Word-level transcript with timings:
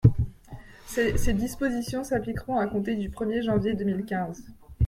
Ces 0.87 1.13
dispositions 1.35 2.03
s’appliqueront 2.03 2.57
à 2.57 2.65
compter 2.65 2.95
du 2.95 3.11
premier 3.11 3.43
janvier 3.43 3.75
deux 3.75 3.85
mille 3.85 4.03
quinze. 4.03 4.43